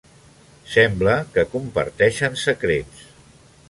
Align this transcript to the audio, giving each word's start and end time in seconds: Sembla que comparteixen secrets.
Sembla 0.75 1.19
que 1.37 1.45
comparteixen 1.53 2.43
secrets. 2.49 3.09